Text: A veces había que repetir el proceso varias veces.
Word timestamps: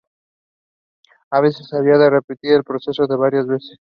A 1.29 1.41
veces 1.41 1.71
había 1.75 1.93
que 1.93 2.09
repetir 2.09 2.53
el 2.53 2.63
proceso 2.63 3.05
varias 3.19 3.45
veces. 3.45 3.77